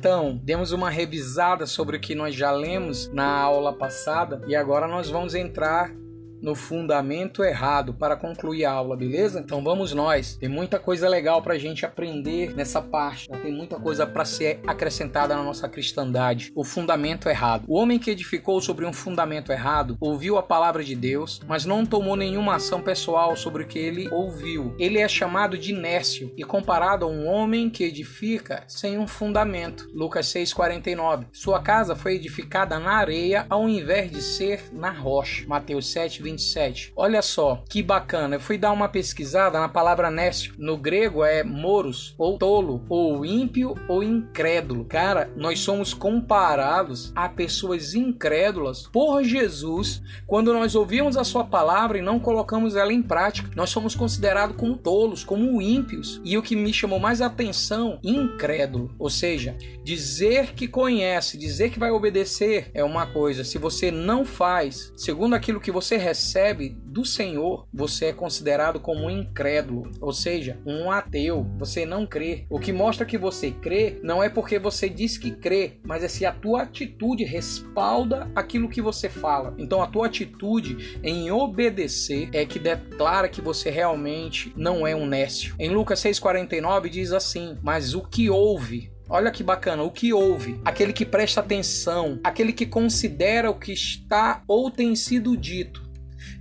[0.00, 4.88] Então, demos uma revisada sobre o que nós já lemos na aula passada e agora
[4.88, 5.94] nós vamos entrar
[6.42, 9.40] no fundamento errado para concluir a aula, beleza?
[9.40, 10.36] Então vamos nós.
[10.36, 13.28] Tem muita coisa legal para a gente aprender nessa parte.
[13.28, 16.52] Tem muita coisa para ser acrescentada na nossa cristandade.
[16.54, 17.64] O fundamento errado.
[17.68, 21.84] O homem que edificou sobre um fundamento errado ouviu a palavra de Deus, mas não
[21.86, 24.74] tomou nenhuma ação pessoal sobre o que ele ouviu.
[24.78, 29.88] Ele é chamado de nécio e comparado a um homem que edifica sem um fundamento.
[29.94, 31.26] Lucas 6:49.
[31.32, 35.44] Sua casa foi edificada na areia ao invés de ser na rocha.
[35.46, 36.92] Mateus 7, 27.
[36.96, 38.36] Olha só que bacana.
[38.36, 40.54] Eu fui dar uma pesquisada na palavra nécio.
[40.58, 44.84] No grego é moros, ou tolo, ou ímpio, ou incrédulo.
[44.84, 51.98] Cara, nós somos comparados a pessoas incrédulas por Jesus quando nós ouvimos a sua palavra
[51.98, 53.50] e não colocamos ela em prática.
[53.54, 56.20] Nós somos considerados como tolos, como ímpios.
[56.24, 58.94] E o que me chamou mais atenção, incrédulo.
[58.98, 63.44] Ou seja, dizer que conhece, dizer que vai obedecer é uma coisa.
[63.44, 68.78] Se você não faz, segundo aquilo que você recebe, recebe do Senhor, você é considerado
[68.78, 71.46] como um incrédulo, ou seja, um ateu.
[71.58, 72.44] Você não crê.
[72.50, 76.08] O que mostra que você crê não é porque você diz que crê, mas é
[76.08, 79.54] se a tua atitude respalda aquilo que você fala.
[79.56, 85.06] Então a tua atitude em obedecer é que declara que você realmente não é um
[85.06, 85.54] nécio.
[85.58, 90.60] Em Lucas 6:49 diz assim: "Mas o que ouve Olha que bacana, o que ouve,
[90.64, 95.89] aquele que presta atenção, aquele que considera o que está ou tem sido dito,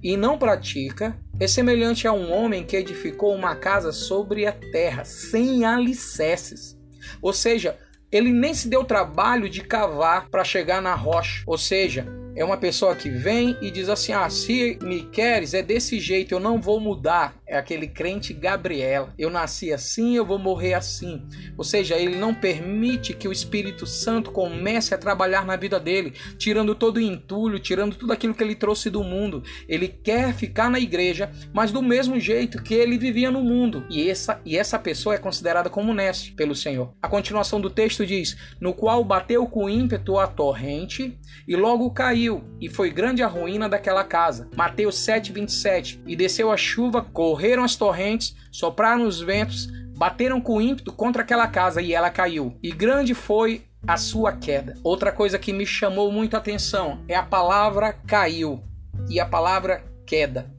[0.02, 5.04] e não pratica, é semelhante a um homem que edificou uma casa sobre a terra,
[5.06, 6.78] sem alicerces.
[7.22, 7.78] Ou seja,
[8.12, 11.44] ele nem se deu trabalho de cavar para chegar na rocha.
[11.46, 15.62] Ou seja, é uma pessoa que vem e diz assim: Ah, se me queres, é
[15.62, 17.36] desse jeito, eu não vou mudar.
[17.46, 19.14] É aquele crente Gabriela.
[19.18, 21.24] Eu nasci assim, eu vou morrer assim.
[21.58, 26.14] Ou seja, ele não permite que o Espírito Santo comece a trabalhar na vida dele,
[26.38, 29.44] tirando todo o entulho, tirando tudo aquilo que ele trouxe do mundo.
[29.68, 33.84] Ele quer ficar na igreja, mas do mesmo jeito que ele vivia no mundo.
[33.90, 36.94] E essa, e essa pessoa é considerada como neste pelo Senhor.
[37.02, 42.19] A continuação do texto diz: No qual bateu com ímpeto a torrente e logo caiu
[42.20, 44.50] caiu, e foi grande a ruína daquela casa.
[44.56, 46.02] Mateus 7, 27.
[46.06, 51.48] E desceu a chuva, correram as torrentes, sopraram os ventos, bateram com ímpeto contra aquela
[51.48, 52.58] casa e ela caiu.
[52.62, 54.76] E grande foi a sua queda.
[54.84, 58.62] Outra coisa que me chamou muito a atenção é a palavra caiu
[59.10, 60.52] e a palavra queda.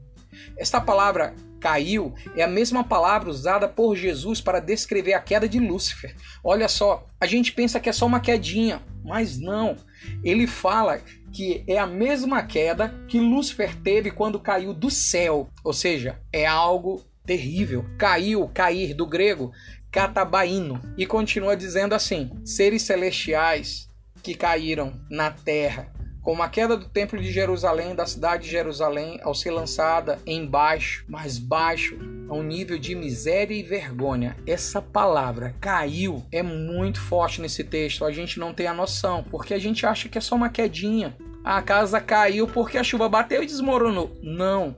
[0.57, 5.59] Esta palavra caiu é a mesma palavra usada por Jesus para descrever a queda de
[5.59, 6.15] Lúcifer.
[6.43, 9.77] Olha só, a gente pensa que é só uma quedinha, mas não.
[10.23, 10.99] Ele fala
[11.33, 16.45] que é a mesma queda que Lúcifer teve quando caiu do céu, ou seja, é
[16.45, 17.85] algo terrível.
[17.97, 19.51] Caiu, cair do grego,
[19.91, 23.89] catabaíno, e continua dizendo assim: seres celestiais
[24.21, 29.19] que caíram na terra como a queda do templo de Jerusalém, da cidade de Jerusalém,
[29.23, 31.97] ao ser lançada embaixo, mais baixo,
[32.29, 34.37] a um nível de miséria e vergonha.
[34.45, 38.05] Essa palavra caiu é muito forte nesse texto.
[38.05, 41.17] A gente não tem a noção, porque a gente acha que é só uma quedinha.
[41.43, 44.15] A casa caiu porque a chuva bateu e desmoronou.
[44.21, 44.75] Não.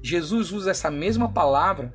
[0.00, 1.92] Jesus usa essa mesma palavra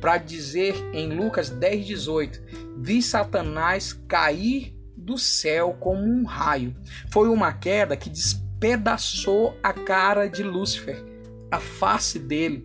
[0.00, 2.40] para dizer em Lucas 10:18:
[2.78, 4.74] Vi Satanás cair
[5.10, 6.74] do céu como um raio.
[7.10, 11.04] Foi uma queda que despedaçou a cara de Lúcifer,
[11.50, 12.64] a face dele.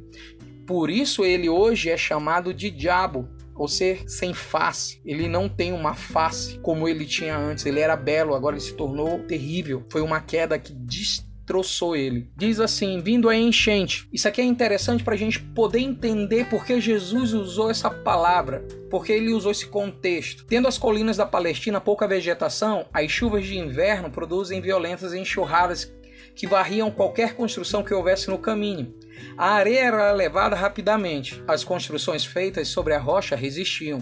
[0.68, 5.02] Por isso ele hoje é chamado de diabo, ou ser sem face.
[5.04, 7.66] Ele não tem uma face como ele tinha antes.
[7.66, 9.84] Ele era belo, agora ele se tornou terrível.
[9.90, 12.30] Foi uma queda que destruiu troçou ele.
[12.36, 14.08] Diz assim: vindo a enchente.
[14.12, 19.12] Isso aqui é interessante para a gente poder entender porque Jesus usou essa palavra, porque
[19.12, 20.46] ele usou esse contexto.
[20.46, 25.94] Tendo as colinas da Palestina pouca vegetação, as chuvas de inverno produzem violentas enxurradas
[26.36, 28.94] que varriam qualquer construção que houvesse no caminho.
[29.38, 31.42] A areia era levada rapidamente.
[31.48, 34.00] As construções feitas sobre a rocha resistiam.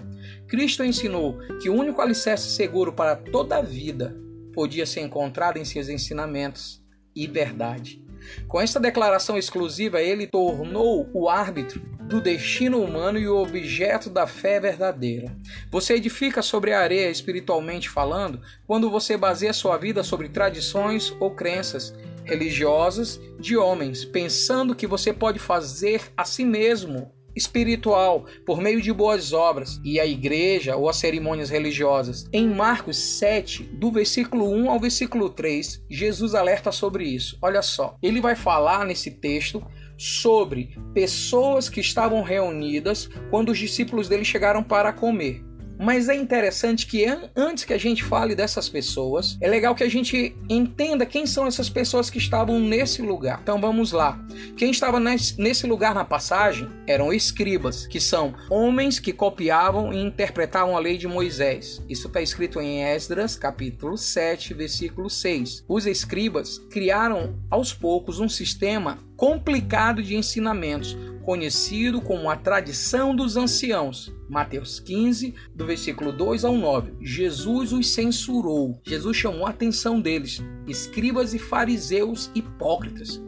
[0.47, 4.17] Cristo ensinou que o único alicerce seguro para toda a vida
[4.53, 6.82] podia ser encontrado em seus ensinamentos
[7.15, 8.01] e verdade.
[8.47, 14.27] Com esta declaração exclusiva, ele tornou o árbitro do destino humano e o objeto da
[14.27, 15.35] fé verdadeira.
[15.71, 21.31] Você edifica sobre a areia espiritualmente falando quando você baseia sua vida sobre tradições ou
[21.31, 21.93] crenças
[22.25, 28.91] religiosas de homens, pensando que você pode fazer a si mesmo espiritual por meio de
[28.91, 32.27] boas obras e a igreja ou as cerimônias religiosas.
[32.31, 37.37] Em Marcos 7, do versículo 1 ao versículo 3, Jesus alerta sobre isso.
[37.41, 39.63] Olha só, ele vai falar nesse texto
[39.97, 45.43] sobre pessoas que estavam reunidas quando os discípulos dele chegaram para comer.
[45.83, 49.89] Mas é interessante que antes que a gente fale dessas pessoas, é legal que a
[49.89, 53.41] gente entenda quem são essas pessoas que estavam nesse lugar.
[53.43, 54.17] Então vamos lá.
[54.55, 60.77] Quem estava nesse lugar na passagem eram escribas, que são homens que copiavam e interpretavam
[60.77, 61.81] a lei de Moisés.
[61.89, 65.65] Isso está escrito em Esdras, capítulo 7, versículo 6.
[65.67, 73.37] Os escribas criaram aos poucos um sistema complicado de ensinamentos, conhecido como a tradição dos
[73.37, 74.13] anciãos.
[74.33, 76.93] Mateus 15, do versículo 2 ao 9.
[76.99, 78.81] Jesus os censurou.
[78.83, 83.21] Jesus chamou a atenção deles, escribas e fariseus hipócritas.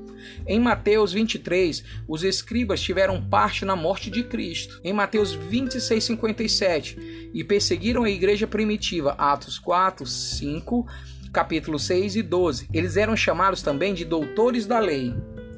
[0.48, 4.82] Em Mateus 23, os escribas tiveram parte na morte de Cristo.
[4.84, 9.12] Em Mateus 26, 57, e perseguiram a igreja primitiva.
[9.12, 10.88] Atos 4, 5,
[11.32, 12.68] capítulo 6 e 12.
[12.74, 15.14] Eles eram chamados também de doutores da lei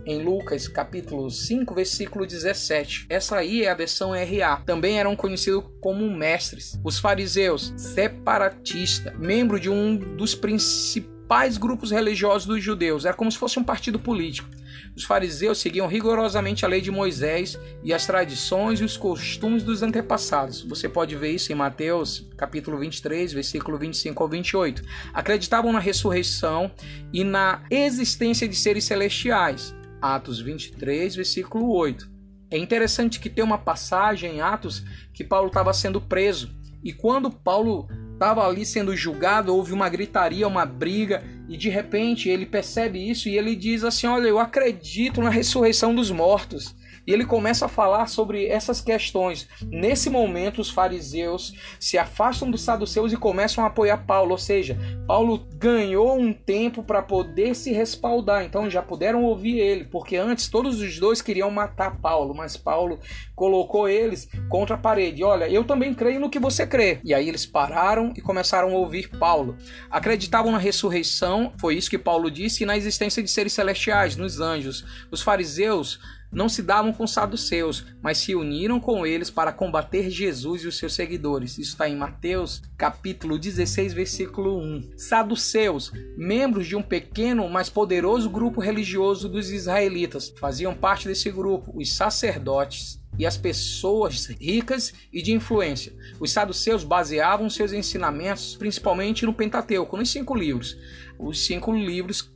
[0.08, 3.08] em Lucas capítulo 5, versículo 17.
[3.10, 4.64] Essa aí é a versão RA.
[4.66, 6.80] Também eram conhecidos como mestres.
[6.84, 13.38] Os fariseus, separatista, membro de um dos principais grupos religiosos dos judeus, era como se
[13.38, 14.48] fosse um partido político.
[14.96, 19.84] Os fariseus seguiam rigorosamente a lei de Moisés e as tradições e os costumes dos
[19.84, 20.62] antepassados.
[20.62, 24.82] Você pode ver isso em Mateus, capítulo 23, versículo 25 ao 28.
[25.14, 26.72] Acreditavam na ressurreição
[27.12, 29.76] e na existência de seres celestiais.
[30.02, 32.10] Atos 23, versículo 8.
[32.50, 34.84] É interessante que tem uma passagem em Atos
[35.14, 36.56] que Paulo estava sendo preso.
[36.84, 42.30] E quando Paulo estava ali sendo julgado, houve uma gritaria, uma briga, e de repente
[42.30, 46.76] ele percebe isso e ele diz assim: Olha, eu acredito na ressurreição dos mortos.
[47.08, 49.48] E ele começa a falar sobre essas questões.
[49.72, 54.32] Nesse momento, os fariseus se afastam dos saduceus e começam a apoiar Paulo.
[54.32, 54.78] Ou seja,
[55.08, 58.44] Paulo ganhou um tempo para poder se respaldar.
[58.44, 63.00] Então já puderam ouvir ele, porque antes todos os dois queriam matar Paulo, mas Paulo
[63.34, 65.24] colocou eles contra a parede.
[65.24, 67.00] Olha, eu também creio no que você crê.
[67.06, 69.56] E aí eles pararam e começaram a ouvir Paulo.
[69.90, 74.42] Acreditavam na ressurreição, foi isso que Paulo disse, e na existência de seres celestiais, nos
[74.42, 74.84] anjos.
[75.10, 76.00] Os fariseus
[76.32, 80.68] não se davam com os saduceus, mas se uniram com eles para combater Jesus e
[80.68, 81.58] os seus seguidores.
[81.58, 84.92] Isso está em Mateus, capítulo 16, versículo 1.
[84.98, 91.72] Saduceus, membros de um pequeno, mas poderoso grupo religioso dos israelitas, faziam parte desse grupo,
[91.76, 95.94] os sacerdotes e as pessoas ricas e de influência.
[96.20, 100.78] Os saduceus baseavam seus ensinamentos principalmente no Pentateuco, nos cinco livros,
[101.18, 102.32] os cinco livros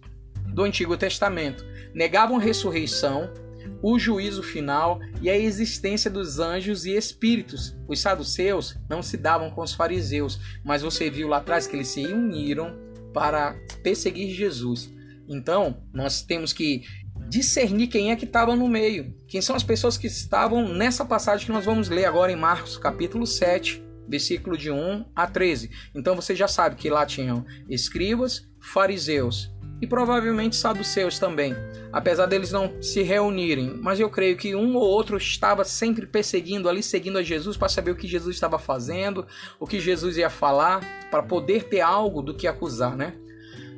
[0.47, 1.65] do Antigo Testamento.
[1.93, 3.31] Negavam a ressurreição,
[3.81, 7.75] o juízo final e a existência dos anjos e espíritos.
[7.87, 11.87] Os saduceus não se davam com os fariseus, mas você viu lá atrás que eles
[11.87, 12.75] se uniram
[13.13, 14.89] para perseguir Jesus.
[15.27, 16.83] Então, nós temos que
[17.29, 21.45] discernir quem é que estava no meio, quem são as pessoas que estavam nessa passagem
[21.45, 25.71] que nós vamos ler agora em Marcos, capítulo 7, versículo de 1 a 13.
[25.95, 29.49] Então você já sabe que lá tinham escribas, fariseus,
[29.81, 31.55] e provavelmente saduceus também,
[31.91, 33.79] apesar deles não se reunirem.
[33.81, 37.67] Mas eu creio que um ou outro estava sempre perseguindo ali, seguindo a Jesus para
[37.67, 39.25] saber o que Jesus estava fazendo,
[39.59, 43.15] o que Jesus ia falar, para poder ter algo do que acusar, né?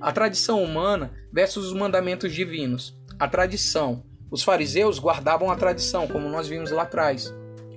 [0.02, 2.94] A tradição humana versus os mandamentos divinos.
[3.18, 4.04] A tradição.
[4.30, 7.34] Os fariseus guardavam a tradição, como nós vimos lá atrás.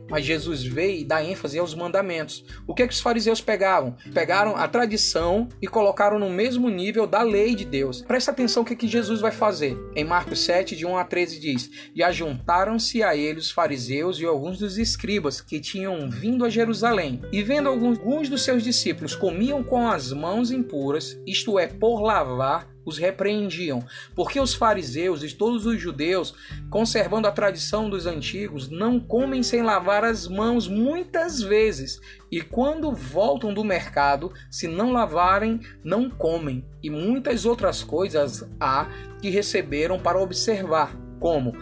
[0.08, 2.44] Mas Jesus veio e dá ênfase aos mandamentos.
[2.66, 3.96] O que, é que os fariseus pegavam?
[4.12, 8.02] Pegaram a tradição e colocaram no mesmo nível da lei de Deus.
[8.02, 9.76] Presta atenção o que, é que Jesus vai fazer.
[9.94, 14.24] Em Marcos 7, de 1 a 13, diz: E ajuntaram-se a ele os fariseus e
[14.24, 17.20] alguns dos escribas que tinham vindo a Jerusalém.
[17.32, 22.75] E vendo alguns dos seus discípulos comiam com as mãos impuras, isto é, por lavar
[22.86, 26.34] os repreendiam, porque os fariseus e todos os judeus,
[26.70, 32.00] conservando a tradição dos antigos, não comem sem lavar as mãos muitas vezes,
[32.30, 36.64] e quando voltam do mercado, se não lavarem, não comem.
[36.82, 38.88] E muitas outras coisas há
[39.20, 41.52] que receberam para observar, como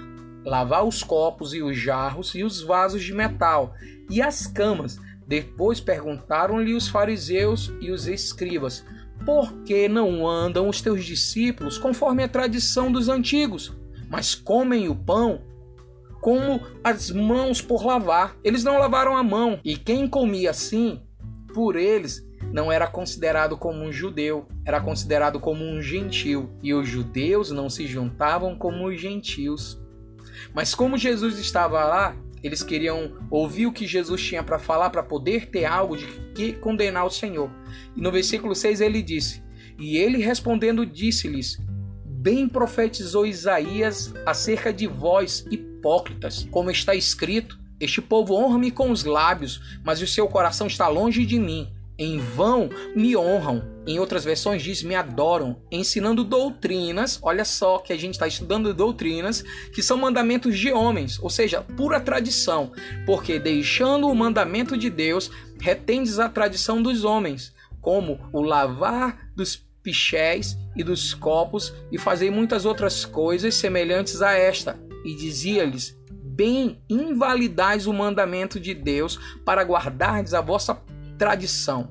[0.45, 3.75] lavar os copos e os jarros e os vasos de metal
[4.11, 4.99] e as camas.
[5.27, 8.85] Depois perguntaram-lhe os fariseus e os escribas:
[9.25, 13.73] por que não andam os teus discípulos conforme a tradição dos antigos,
[14.09, 15.43] mas comem o pão
[16.21, 18.35] como as mãos por lavar?
[18.43, 21.03] Eles não lavaram a mão, e quem comia assim,
[21.53, 26.89] por eles, não era considerado como um judeu, era considerado como um gentil, e os
[26.89, 29.79] judeus não se juntavam como os gentios.
[30.55, 35.03] Mas como Jesus estava lá, eles queriam ouvir o que Jesus tinha para falar para
[35.03, 37.51] poder ter algo de que condenar o Senhor.
[37.97, 39.43] E no versículo 6 ele disse:
[39.79, 41.59] E ele respondendo disse-lhes:
[42.05, 49.05] Bem profetizou Isaías acerca de vós, hipócritas, como está escrito: Este povo honra-me com os
[49.05, 51.74] lábios, mas o seu coração está longe de mim.
[51.99, 53.73] Em vão me honram.
[53.87, 57.21] Em outras versões diz me adoram, ensinando doutrinas.
[57.23, 61.61] Olha só que a gente está estudando doutrinas que são mandamentos de homens, ou seja,
[61.61, 62.73] pura tradição.
[63.07, 69.63] Porque deixando o mandamento de Deus, retendes a tradição dos homens, como o lavar dos
[69.83, 74.81] pichés e dos copos e fazer muitas outras coisas semelhantes a esta.
[75.05, 80.75] E dizia-lhes: Bem invalidais o mandamento de Deus para guardardes a vossa
[81.25, 81.89] tradição.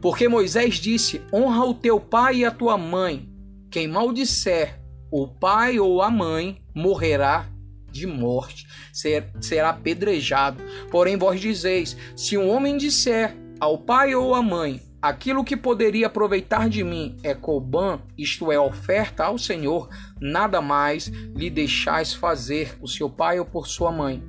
[0.00, 3.28] Porque Moisés disse: Honra o teu pai e a tua mãe.
[3.68, 4.78] Quem maldisser
[5.10, 7.48] o pai ou a mãe morrerá
[7.90, 10.62] de morte, será apedrejado.
[10.90, 16.06] Porém, vós dizeis: Se um homem disser ao pai ou à mãe: Aquilo que poderia
[16.06, 19.88] aproveitar de mim é Coban, isto é, oferta ao Senhor,
[20.20, 24.22] nada mais lhe deixais fazer o seu pai ou por sua mãe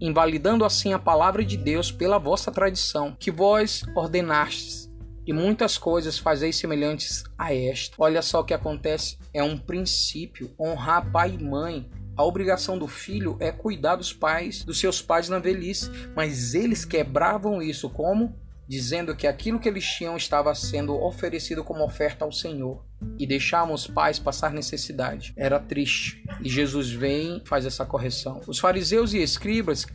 [0.00, 4.90] invalidando assim a palavra de Deus pela vossa tradição, que vós ordenastes,
[5.26, 7.96] e muitas coisas fazeis semelhantes a esta.
[7.98, 11.90] Olha só o que acontece: é um princípio, honrar pai e mãe.
[12.16, 16.84] A obrigação do filho é cuidar dos pais, dos seus pais na velhice, mas eles
[16.84, 18.34] quebravam isso como
[18.68, 22.84] dizendo que aquilo que eles tinham estava sendo oferecido como oferta ao Senhor
[23.18, 25.32] e deixavam os pais passar necessidade.
[25.36, 26.24] Era triste.
[26.42, 28.40] E Jesus vem e faz essa correção.
[28.46, 29.86] Os fariseus e escribas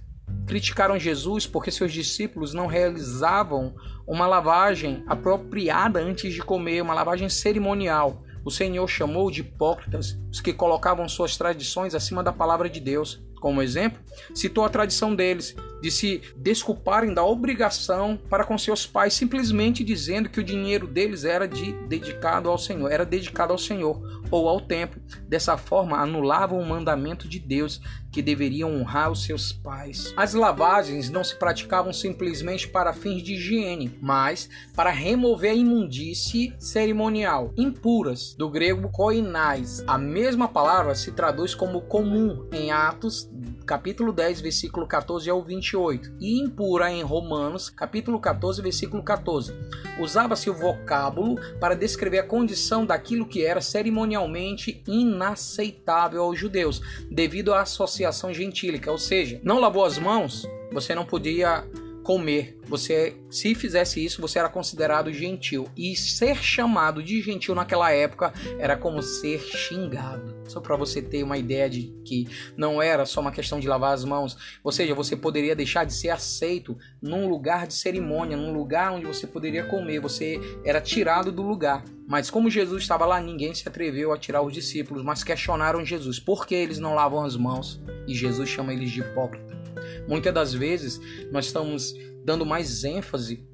[0.48, 3.76] criticaram Jesus porque seus discípulos não realizavam
[4.08, 8.24] uma lavagem apropriada antes de comer, uma lavagem cerimonial.
[8.44, 13.22] O Senhor chamou de hipócritas os que colocavam suas tradições acima da palavra de Deus.
[13.40, 14.02] Como exemplo,
[14.34, 20.30] citou a tradição deles de se desculparem da obrigação para com seus pais, simplesmente dizendo
[20.30, 24.62] que o dinheiro deles era de, dedicado ao Senhor, era dedicado ao Senhor ou ao
[24.62, 25.02] templo.
[25.28, 27.82] Dessa forma, anulavam o mandamento de Deus
[28.12, 30.14] que deveriam honrar os seus pais.
[30.18, 36.54] As lavagens não se praticavam simplesmente para fins de higiene, mas para remover a imundície
[36.60, 39.84] cerimonial, impuras, do grego koinais.
[39.88, 43.30] A mesma palavra se traduz como comum em Atos
[43.66, 49.56] capítulo 10, versículo 14 ao 28, e impura em Romanos, capítulo 14, versículo 14.
[49.98, 57.54] Usava-se o vocábulo para descrever a condição daquilo que era cerimonialmente inaceitável aos judeus, devido
[57.54, 58.01] à associação
[58.34, 61.64] gentílica, ou seja, não lavou as mãos, você não podia
[62.12, 62.58] comer.
[62.68, 65.70] Você, se fizesse isso, você era considerado gentil.
[65.78, 70.36] E ser chamado de gentil naquela época era como ser xingado.
[70.46, 72.28] Só para você ter uma ideia de que
[72.58, 74.38] não era só uma questão de lavar as mãos.
[74.62, 79.06] Ou seja, você poderia deixar de ser aceito num lugar de cerimônia, num lugar onde
[79.06, 80.02] você poderia comer.
[80.02, 81.82] Você era tirado do lugar.
[82.06, 86.20] Mas como Jesus estava lá, ninguém se atreveu a tirar os discípulos, mas questionaram Jesus
[86.20, 87.82] por que eles não lavam as mãos.
[88.06, 89.61] E Jesus chama eles de hipócrita.
[90.08, 91.00] Muitas das vezes
[91.32, 93.46] nós estamos dando mais ênfase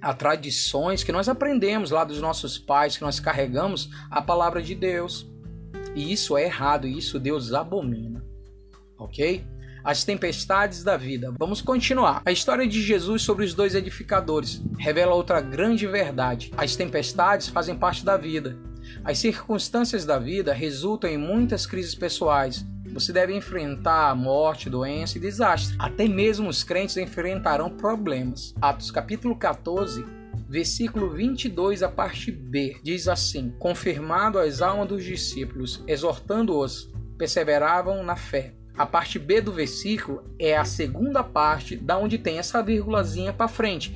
[0.00, 4.74] a tradições que nós aprendemos lá dos nossos pais, que nós carregamos a palavra de
[4.74, 5.30] Deus.
[5.94, 8.24] E isso é errado, isso Deus abomina.
[8.98, 9.44] Ok?
[9.84, 11.34] As tempestades da vida.
[11.38, 12.22] Vamos continuar.
[12.24, 16.50] A história de Jesus sobre os dois edificadores revela outra grande verdade.
[16.56, 18.58] As tempestades fazem parte da vida.
[19.04, 25.20] As circunstâncias da vida resultam em muitas crises pessoais, você deve enfrentar morte, doença e
[25.20, 25.76] desastre.
[25.78, 28.54] Até mesmo os crentes enfrentarão problemas.
[28.60, 30.04] Atos capítulo 14,
[30.48, 38.16] versículo 22, a parte B, diz assim: Confirmado as almas dos discípulos, exortando-os, perseveravam na
[38.16, 38.54] fé.
[38.76, 43.46] A parte B do versículo é a segunda parte da onde tem essa vírgulazinha para
[43.46, 43.94] frente,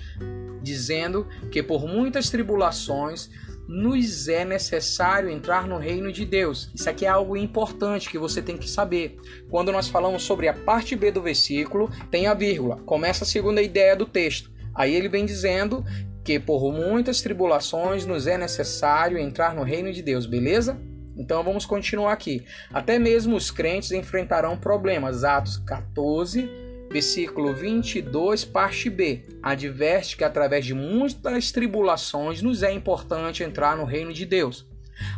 [0.63, 3.31] dizendo que por muitas tribulações
[3.69, 6.71] nos é necessário entrar no reino de Deus.
[6.75, 9.17] Isso aqui é algo importante que você tem que saber.
[9.51, 12.77] Quando nós falamos sobre a parte B do versículo, tem a vírgula.
[12.85, 14.51] Começa a segunda ideia do texto.
[14.75, 15.85] Aí ele vem dizendo
[16.25, 20.81] que por muitas tribulações nos é necessário entrar no reino de Deus, beleza?
[21.17, 22.45] Então vamos continuar aqui.
[22.73, 25.23] Até mesmo os crentes enfrentarão problemas.
[25.23, 26.51] Atos 14,
[26.95, 33.85] versículo 22, parte B, adverte que através de muitas tribulações nos é importante entrar no
[33.85, 34.65] reino de Deus.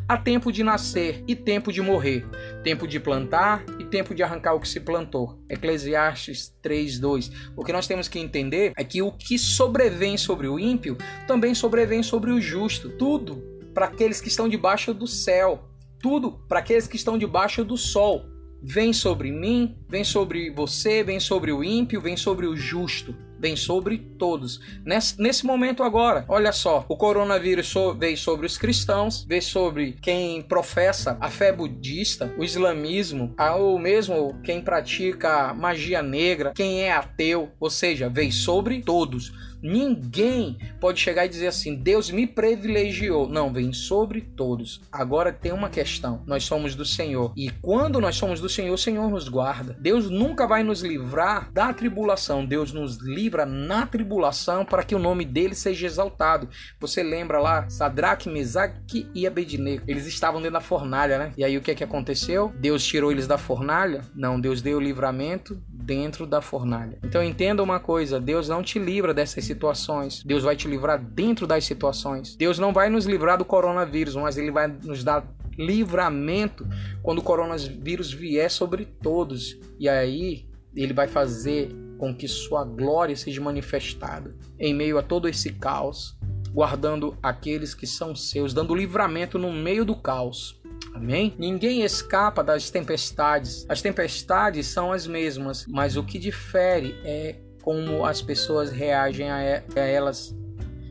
[0.08, 2.26] Há tempo de nascer e tempo de morrer,
[2.64, 5.38] tempo de plantar e tempo de arrancar o que se plantou.
[5.50, 7.30] Eclesiastes 3:2.
[7.54, 11.54] O que nós temos que entender é que o que sobrevém sobre o ímpio também
[11.54, 12.88] sobrevém sobre o justo.
[12.88, 13.36] Tudo
[13.74, 15.68] para aqueles que estão debaixo do céu,
[16.00, 18.34] tudo para aqueles que estão debaixo do sol
[18.66, 23.14] vem sobre mim, vem sobre você, vem sobre o ímpio, vem sobre o justo.
[23.38, 24.60] vem sobre todos.
[24.84, 29.92] Nesse, nesse momento agora, olha só, o coronavírus so, veio sobre os cristãos, veio sobre
[30.00, 36.92] quem professa a fé budista, o islamismo, ou mesmo quem pratica magia negra, quem é
[36.92, 39.32] ateu, ou seja, veio sobre todos.
[39.62, 43.28] Ninguém pode chegar e dizer assim: Deus me privilegiou.
[43.28, 44.80] Não, vem sobre todos.
[44.92, 47.32] Agora tem uma questão: nós somos do Senhor.
[47.36, 49.76] E quando nós somos do Senhor, o Senhor nos guarda.
[49.80, 52.44] Deus nunca vai nos livrar da tribulação.
[52.44, 56.48] Deus nos livra na tribulação para que o nome dele seja exaltado.
[56.80, 59.84] Você lembra lá, Sadraque, Mesaque e Abednego?
[59.86, 61.32] Eles estavam dentro da fornalha, né?
[61.36, 62.52] E aí o que é que aconteceu?
[62.58, 64.02] Deus tirou eles da fornalha?
[64.14, 66.98] Não, Deus deu o livramento dentro da fornalha.
[67.02, 70.22] Então entenda uma coisa: Deus não te livra dessas situações.
[70.24, 72.36] Deus vai te livrar dentro das situações.
[72.36, 75.26] Deus não vai nos livrar do coronavírus, mas ele vai nos dar
[75.58, 76.66] livramento
[77.02, 79.58] quando o coronavírus vier sobre todos.
[79.78, 85.28] E aí ele vai fazer com que sua glória seja manifestada em meio a todo
[85.28, 86.16] esse caos,
[86.52, 90.60] guardando aqueles que são seus, dando livramento no meio do caos.
[90.94, 91.34] Amém?
[91.38, 93.64] Ninguém escapa das tempestades.
[93.68, 99.40] As tempestades são as mesmas, mas o que difere é como as pessoas reagem a
[99.74, 100.32] elas.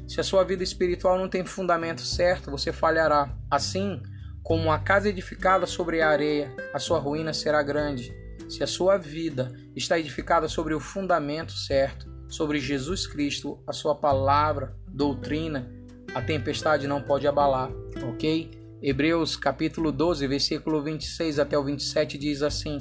[0.05, 3.33] Se a sua vida espiritual não tem fundamento certo, você falhará.
[3.49, 4.03] Assim
[4.43, 8.13] como a casa edificada sobre a areia, a sua ruína será grande.
[8.49, 13.95] Se a sua vida está edificada sobre o fundamento certo, sobre Jesus Cristo, a sua
[13.95, 15.71] palavra, doutrina,
[16.13, 17.71] a tempestade não pode abalar,
[18.05, 18.51] ok?
[18.81, 22.79] Hebreus capítulo 12, versículo 26 até o 27 diz assim: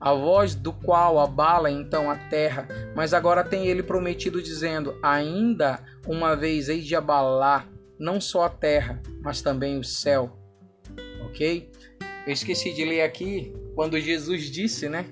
[0.00, 2.66] A voz do qual abala então a terra,
[2.96, 8.48] mas agora tem ele prometido, dizendo: Ainda uma vez hei de abalar não só a
[8.48, 10.38] terra, mas também o céu.
[11.26, 11.70] Ok?
[12.26, 15.06] Eu esqueci de ler aqui quando Jesus disse, né?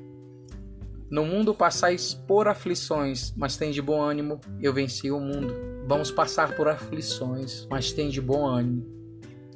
[1.11, 5.55] No mundo passais por aflições, mas tem de bom ânimo, eu venci o mundo.
[5.87, 8.99] Vamos passar por aflições, mas tem de bom ânimo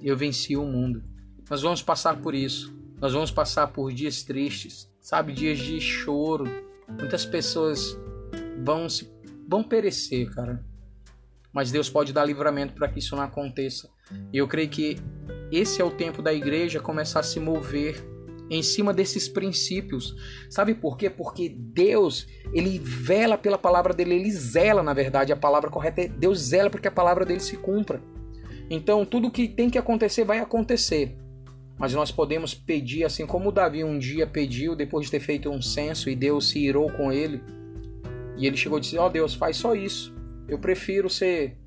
[0.03, 1.03] eu venci o mundo.
[1.49, 2.75] Nós vamos passar por isso.
[3.01, 6.45] Nós vamos passar por dias tristes, sabe, dias de choro.
[6.89, 7.99] Muitas pessoas
[8.65, 9.11] vão se
[9.47, 10.65] vão perecer, cara.
[11.53, 13.91] Mas Deus pode dar livramento para que isso não aconteça.
[14.33, 14.97] E eu creio que
[15.51, 18.03] esse é o tempo da igreja começar a se mover
[18.49, 20.15] em cima desses princípios.
[20.49, 21.11] Sabe por quê?
[21.11, 26.09] Porque Deus, ele vela pela palavra dele, ele zela, na verdade, a palavra correta é
[26.09, 28.01] Deus zela porque a palavra dele se cumpra.
[28.71, 31.17] Então, tudo que tem que acontecer vai acontecer.
[31.83, 35.61] Mas nós podemos pedir, assim como Davi um dia pediu, depois de ter feito um
[35.61, 37.43] censo e Deus se irou com ele.
[38.37, 40.15] E ele chegou e disse: Ó oh, Deus, faz só isso.
[40.47, 41.59] Eu prefiro ser.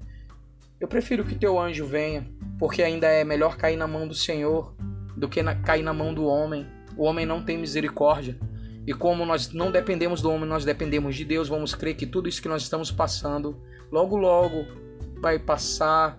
[0.80, 2.26] Eu prefiro que teu anjo venha,
[2.58, 4.74] porque ainda é melhor cair na mão do Senhor
[5.18, 5.54] do que na...
[5.54, 6.66] cair na mão do homem.
[6.96, 8.40] O homem não tem misericórdia.
[8.88, 12.30] E como nós não dependemos do homem, nós dependemos de Deus, vamos crer que tudo
[12.30, 14.66] isso que nós estamos passando, logo, logo
[15.20, 16.18] vai passar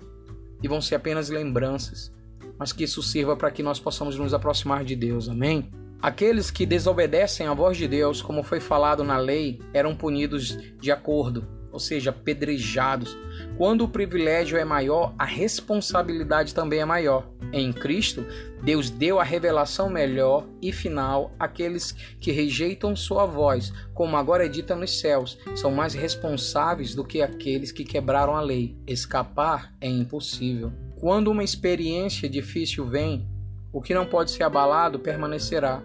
[0.63, 2.13] e vão ser apenas lembranças,
[2.59, 5.29] mas que isso sirva para que nós possamos nos aproximar de Deus.
[5.29, 5.71] Amém?
[6.01, 10.93] Aqueles que desobedecem à voz de Deus, como foi falado na lei, eram punidos de
[10.93, 13.17] acordo, ou seja, apedrejados.
[13.57, 17.29] Quando o privilégio é maior, a responsabilidade também é maior.
[17.53, 18.25] Em Cristo,
[18.63, 24.49] Deus deu a revelação melhor e final àqueles que rejeitam sua voz, como agora é
[24.49, 28.77] dita nos céus, são mais responsáveis do que aqueles que quebraram a lei.
[28.87, 30.73] Escapar é impossível.
[30.99, 33.29] Quando uma experiência difícil vem,
[33.71, 35.83] o que não pode ser abalado permanecerá.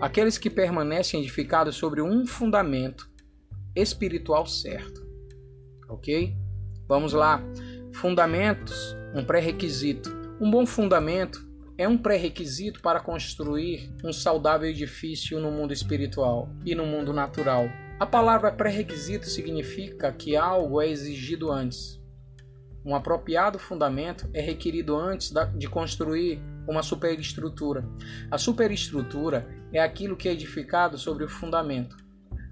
[0.00, 3.10] Aqueles que permanecem edificados sobre um fundamento
[3.74, 5.04] espiritual certo.
[5.88, 6.36] Ok?
[6.86, 7.42] Vamos lá.
[7.94, 10.10] Fundamentos, um pré-requisito.
[10.40, 11.44] Um bom fundamento
[11.76, 17.64] é um pré-requisito para construir um saudável edifício no mundo espiritual e no mundo natural.
[17.98, 22.03] A palavra pré-requisito significa que algo é exigido antes.
[22.84, 27.88] Um apropriado fundamento é requerido antes de construir uma superestrutura.
[28.30, 31.96] A superestrutura é aquilo que é edificado sobre o fundamento.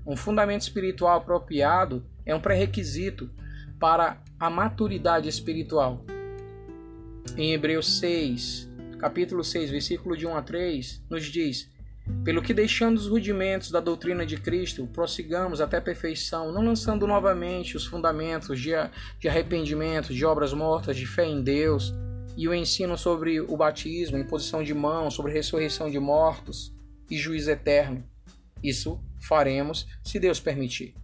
[0.06, 3.30] Um fundamento espiritual apropriado é um pré-requisito
[3.78, 6.04] para a maturidade espiritual
[7.36, 8.68] em Hebreus 6,
[8.98, 11.71] capítulo 6, versículo de 1 a 3, nos diz:
[12.24, 17.06] Pelo que deixando os rudimentos da doutrina de Cristo, prossigamos até a perfeição, não lançando
[17.06, 18.74] novamente os fundamentos de,
[19.28, 21.94] arrependimento, de obras mortas, de fé em Deus,
[22.36, 26.74] e o ensino sobre o batismo, imposição de mãos, sobre ressurreição de mortos
[27.10, 28.04] e juízo eterno.
[28.62, 30.94] Isso faremos se Deus permitir.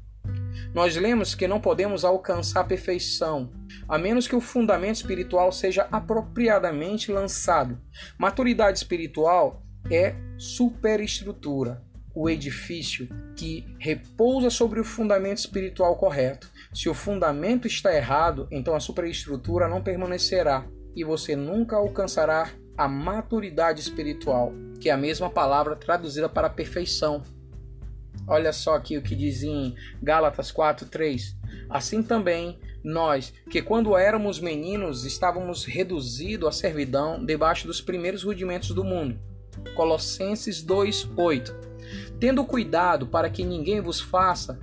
[0.75, 3.51] Nós lemos que não podemos alcançar a perfeição,
[3.89, 7.79] a menos que o fundamento espiritual seja apropriadamente lançado.
[8.19, 11.83] Maturidade espiritual é superestrutura,
[12.15, 16.51] o edifício que repousa sobre o fundamento espiritual correto.
[16.73, 22.89] Se o fundamento está errado, então a superestrutura não permanecerá e você nunca alcançará a
[22.89, 27.23] maturidade espiritual, que é a mesma palavra traduzida para perfeição.
[28.27, 31.37] Olha só aqui o que diz em Gálatas 4:3.
[31.69, 38.71] Assim também nós, que quando éramos meninos estávamos reduzidos à servidão debaixo dos primeiros rudimentos
[38.71, 39.19] do mundo.
[39.75, 41.55] Colossenses 2:8.
[42.19, 44.59] Tendo cuidado para que ninguém vos faça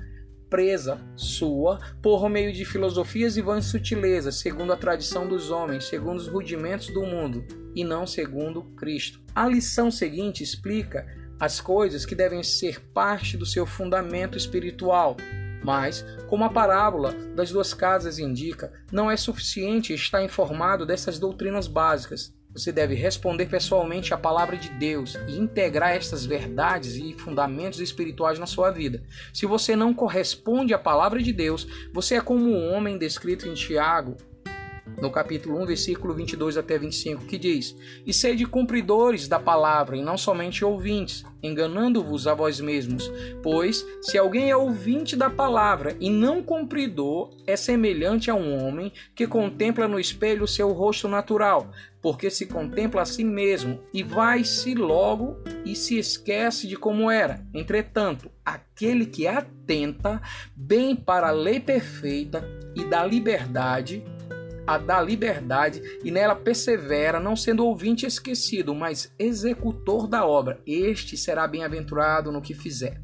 [0.49, 6.17] presa sua por meio de filosofias e vãs sutilezas, segundo a tradição dos homens, segundo
[6.17, 9.19] os rudimentos do mundo, e não segundo Cristo.
[9.33, 11.05] A lição seguinte explica
[11.39, 15.17] as coisas que devem ser parte do seu fundamento espiritual.
[15.63, 21.67] Mas, como a parábola das duas casas indica, não é suficiente estar informado dessas doutrinas
[21.67, 22.34] básicas.
[22.55, 28.39] Você deve responder pessoalmente à palavra de Deus e integrar estas verdades e fundamentos espirituais
[28.39, 29.03] na sua vida.
[29.33, 33.53] Se você não corresponde à palavra de Deus, você é como um homem descrito em
[33.53, 34.15] Tiago
[35.01, 40.01] no capítulo 1, versículo 22 até 25, que diz: E sede cumpridores da palavra, e
[40.01, 43.11] não somente ouvintes, enganando-vos a vós mesmos.
[43.41, 48.91] Pois, se alguém é ouvinte da palavra e não cumpridor, é semelhante a um homem
[49.13, 54.75] que contempla no espelho seu rosto natural, porque se contempla a si mesmo e vai-se
[54.75, 57.43] logo e se esquece de como era.
[57.53, 60.21] Entretanto, aquele que atenta
[60.55, 64.03] bem para a lei perfeita e da liberdade,
[64.65, 70.59] a da liberdade e nela persevera, não sendo ouvinte esquecido, mas executor da obra.
[70.65, 73.01] Este será bem-aventurado no que fizer.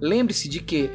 [0.00, 0.90] Lembre-se de que,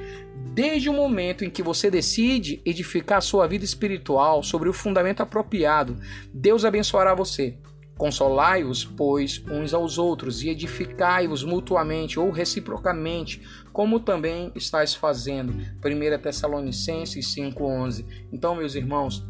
[0.54, 5.98] desde o momento em que você decide edificar sua vida espiritual sobre o fundamento apropriado,
[6.34, 7.58] Deus abençoará você.
[7.98, 15.54] Consolai-vos, pois, uns aos outros e edificai-vos mutuamente ou reciprocamente, como também estáis fazendo.
[15.54, 18.06] 1 Tessalonicenses 5,11.
[18.34, 19.24] Então, meus irmãos,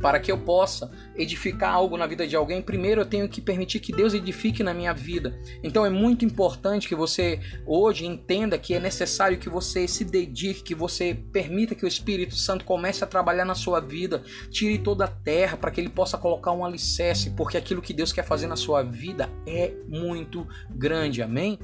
[0.00, 3.80] para que eu possa edificar algo na vida de alguém, primeiro eu tenho que permitir
[3.80, 5.38] que Deus edifique na minha vida.
[5.62, 10.62] Então é muito importante que você hoje entenda que é necessário que você se dedique,
[10.62, 15.04] que você permita que o Espírito Santo comece a trabalhar na sua vida, tire toda
[15.04, 18.46] a terra para que ele possa colocar um alicerce, porque aquilo que Deus quer fazer
[18.46, 21.22] na sua vida é muito grande.
[21.22, 21.58] Amém?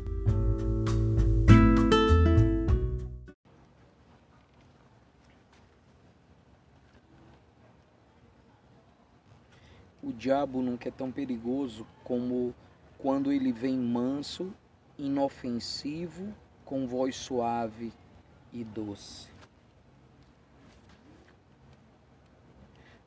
[10.22, 12.54] Diabo nunca é tão perigoso como
[12.96, 14.54] quando ele vem manso,
[14.96, 16.32] inofensivo,
[16.64, 17.92] com voz suave
[18.52, 19.28] e doce.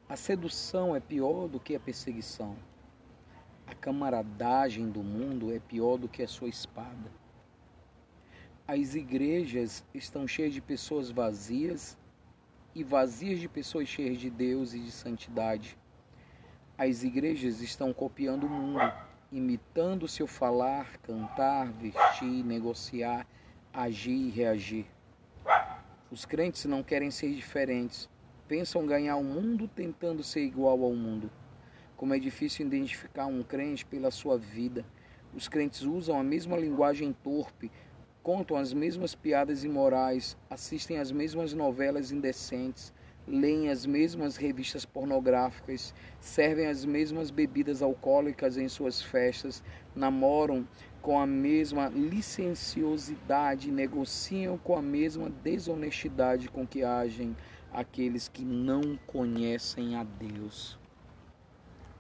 [0.10, 2.58] A sedução é pior do que a perseguição.
[3.66, 7.10] A camaradagem do mundo é pior do que a sua espada.
[8.68, 11.98] As igrejas estão cheias de pessoas vazias
[12.76, 15.78] e vazias de pessoas cheias de Deus e de santidade
[16.78, 18.92] as igrejas estão copiando o mundo,
[19.32, 23.26] imitando seu falar, cantar, vestir, negociar,
[23.74, 24.86] agir e reagir.
[26.12, 28.10] Os crentes não querem ser diferentes,
[28.48, 31.32] pensam ganhar o mundo tentando ser igual ao mundo.
[31.96, 34.86] Como é difícil identificar um crente pela sua vida.
[35.34, 37.72] Os crentes usam a mesma linguagem torpe,
[38.22, 42.94] contam as mesmas piadas imorais, assistem às mesmas novelas indecentes,
[43.28, 49.64] leem as mesmas revistas pornográficas, servem as mesmas bebidas alcoólicas em suas festas,
[49.96, 50.68] namoram
[51.02, 57.36] com a mesma licenciosidade, negociam com a mesma desonestidade com que agem
[57.72, 60.80] aqueles que não conhecem a Deus.